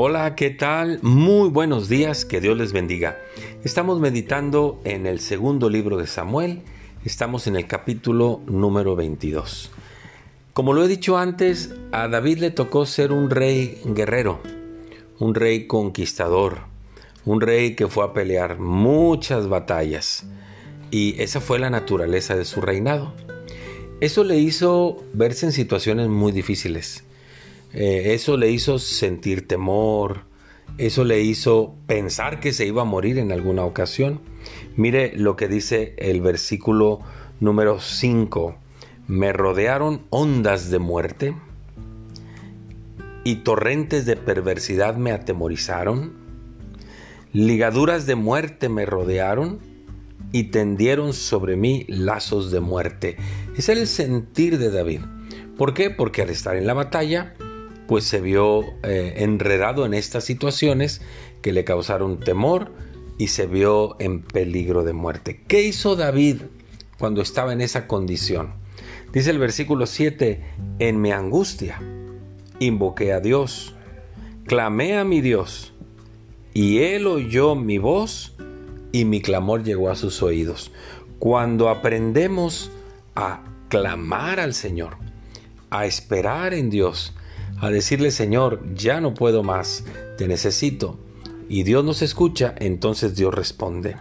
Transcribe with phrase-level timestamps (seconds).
[0.00, 1.00] Hola, ¿qué tal?
[1.02, 3.18] Muy buenos días, que Dios les bendiga.
[3.64, 6.62] Estamos meditando en el segundo libro de Samuel,
[7.04, 9.72] estamos en el capítulo número 22.
[10.52, 14.38] Como lo he dicho antes, a David le tocó ser un rey guerrero,
[15.18, 16.58] un rey conquistador,
[17.24, 20.26] un rey que fue a pelear muchas batallas
[20.92, 23.14] y esa fue la naturaleza de su reinado.
[24.00, 27.02] Eso le hizo verse en situaciones muy difíciles
[27.80, 30.22] eh, eso le hizo sentir temor,
[30.78, 34.20] eso le hizo pensar que se iba a morir en alguna ocasión.
[34.74, 36.98] Mire lo que dice el versículo
[37.38, 38.56] número 5.
[39.06, 41.36] Me rodearon ondas de muerte
[43.22, 46.14] y torrentes de perversidad me atemorizaron.
[47.32, 49.60] Ligaduras de muerte me rodearon
[50.32, 53.16] y tendieron sobre mí lazos de muerte.
[53.56, 55.02] Es el sentir de David.
[55.56, 55.90] ¿Por qué?
[55.90, 57.34] Porque al estar en la batalla,
[57.88, 61.00] pues se vio eh, enredado en estas situaciones
[61.42, 62.70] que le causaron temor
[63.16, 65.42] y se vio en peligro de muerte.
[65.48, 66.42] ¿Qué hizo David
[66.98, 68.52] cuando estaba en esa condición?
[69.12, 70.44] Dice el versículo 7,
[70.78, 71.80] en mi angustia
[72.60, 73.74] invoqué a Dios,
[74.46, 75.72] clamé a mi Dios,
[76.52, 78.34] y él oyó mi voz
[78.92, 80.72] y mi clamor llegó a sus oídos.
[81.18, 82.70] Cuando aprendemos
[83.14, 84.96] a clamar al Señor,
[85.70, 87.14] a esperar en Dios,
[87.60, 89.84] a decirle, Señor, ya no puedo más,
[90.16, 90.98] te necesito.
[91.48, 93.96] Y Dios nos escucha, entonces Dios responde.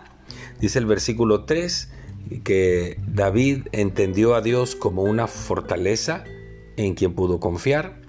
[0.60, 1.92] Dice el versículo 3
[2.44, 6.24] que David entendió a Dios como una fortaleza
[6.76, 8.02] en quien pudo confiar,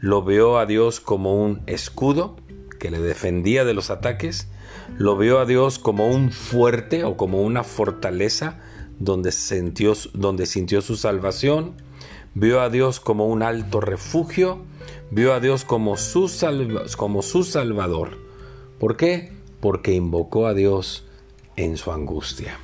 [0.00, 2.36] lo vio a Dios como un escudo
[2.78, 4.48] que le defendía de los ataques,
[4.96, 8.60] lo vio a Dios como un fuerte o como una fortaleza
[8.98, 11.74] donde sintió, donde sintió su salvación,
[12.38, 14.60] vio a Dios como un alto refugio,
[15.10, 18.18] vio a Dios como su, Salvador.
[18.78, 19.32] ¿Por qué?
[19.60, 21.04] Porque invocó a Dios
[21.56, 22.60] en su angustia.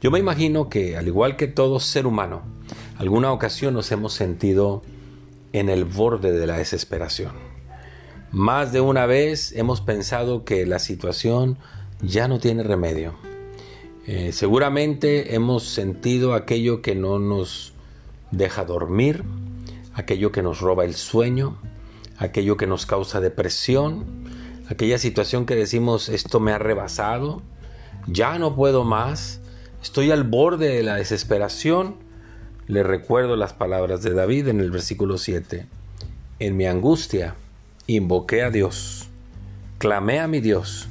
[0.00, 2.42] Yo me imagino que, al igual que todo ser humano,
[2.98, 4.82] alguna ocasión nos hemos sentido
[5.52, 7.30] en el borde de la desesperación.
[8.32, 11.58] Más de una vez hemos pensado que la situación
[12.00, 13.14] ya no tiene remedio.
[14.08, 17.72] Eh, seguramente hemos sentido aquello que no nos
[18.32, 19.22] deja dormir,
[19.94, 21.58] aquello que nos roba el sueño,
[22.18, 24.24] aquello que nos causa depresión,
[24.68, 27.42] aquella situación que decimos esto me ha rebasado,
[28.06, 29.40] ya no puedo más,
[29.82, 31.96] estoy al borde de la desesperación.
[32.66, 35.66] Le recuerdo las palabras de David en el versículo 7.
[36.38, 37.34] En mi angustia
[37.86, 39.08] invoqué a Dios,
[39.78, 40.88] clamé a mi Dios,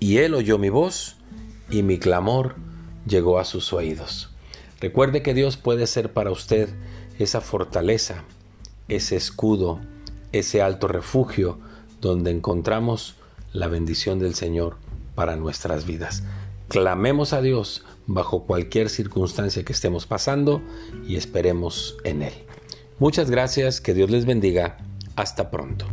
[0.00, 1.16] y Él oyó mi voz,
[1.70, 2.54] y mi clamor
[3.06, 4.30] llegó a sus oídos.
[4.80, 6.68] Recuerde que Dios puede ser para usted
[7.18, 8.24] esa fortaleza,
[8.88, 9.80] ese escudo,
[10.32, 11.58] ese alto refugio
[12.00, 13.16] donde encontramos
[13.52, 14.76] la bendición del Señor
[15.14, 16.22] para nuestras vidas.
[16.68, 20.62] Clamemos a Dios bajo cualquier circunstancia que estemos pasando
[21.06, 22.34] y esperemos en Él.
[22.98, 24.76] Muchas gracias, que Dios les bendiga.
[25.16, 25.86] Hasta pronto.